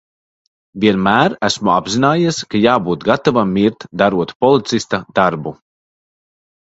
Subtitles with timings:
[0.83, 5.55] Vienmēr esmu apzinājies, ka jābūt gatavam mirt, darot policista darbu.